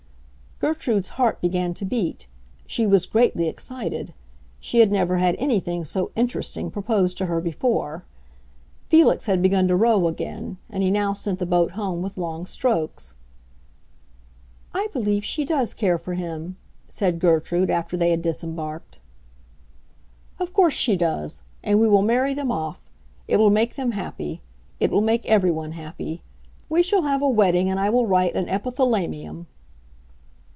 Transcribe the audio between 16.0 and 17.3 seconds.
him!" said